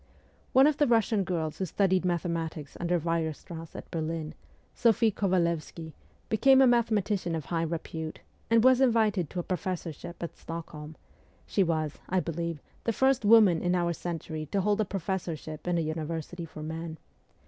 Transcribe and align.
One 0.51 0.65
of 0.65 0.77
the 0.77 0.87
Russian 0.87 1.23
girls 1.23 1.59
who 1.59 1.65
studied 1.67 2.03
mathematics 2.05 2.75
under 2.79 2.99
Weierstrass 2.99 3.75
at 3.75 3.91
Berlin, 3.91 4.33
Sophie 4.73 5.11
Kovalevsky, 5.11 5.93
became 6.27 6.59
a 6.59 6.65
mathematician 6.65 7.35
of 7.35 7.45
high 7.45 7.61
repute, 7.61 8.19
and 8.49 8.63
was 8.63 8.81
invited 8.81 9.29
to 9.29 9.39
a 9.39 9.43
professorship 9.43 10.23
at 10.23 10.35
Stockholm; 10.39 10.95
she 11.45 11.61
was, 11.61 11.99
I 12.09 12.19
believe, 12.19 12.57
the 12.85 12.93
first 12.93 13.23
woman 13.25 13.61
in 13.61 13.75
our 13.75 13.93
century 13.93 14.47
to 14.47 14.61
hold 14.61 14.81
a 14.81 14.85
professorship 14.85 15.67
in 15.67 15.77
a 15.77 15.81
university 15.81 16.45
for 16.45 16.63
men. 16.63 16.97